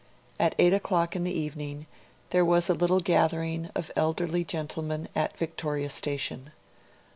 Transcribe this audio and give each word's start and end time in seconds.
At 0.39 0.55
eight 0.57 0.73
o'clock 0.73 1.15
in 1.15 1.23
the 1.25 1.31
evening, 1.39 1.85
there 2.31 2.43
was 2.43 2.71
a 2.71 2.73
little 2.73 3.01
gathering 3.01 3.69
of 3.75 3.91
elderly 3.95 4.43
gentlemen 4.43 5.07
at 5.15 5.37
Victoria 5.37 5.89
Station. 5.91 6.51